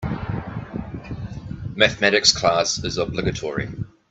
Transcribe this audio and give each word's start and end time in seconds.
Mathematics 1.75 2.31
class 2.35 2.79
is 2.83 2.97
obligatory. 2.97 3.69